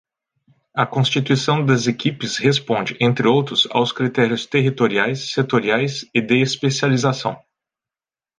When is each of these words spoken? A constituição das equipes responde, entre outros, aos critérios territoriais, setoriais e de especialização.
A 0.73 0.83
constituição 0.83 1.63
das 1.63 1.85
equipes 1.85 2.37
responde, 2.39 2.97
entre 2.99 3.27
outros, 3.27 3.67
aos 3.69 3.91
critérios 3.91 4.47
territoriais, 4.47 5.31
setoriais 5.31 6.03
e 6.11 6.19
de 6.19 6.41
especialização. 6.41 7.39